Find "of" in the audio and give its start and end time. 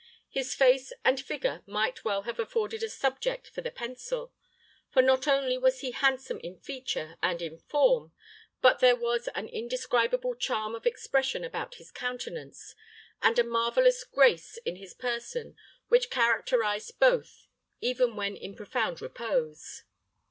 10.73-10.87